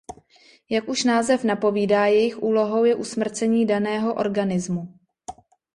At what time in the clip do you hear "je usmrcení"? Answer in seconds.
2.83-3.65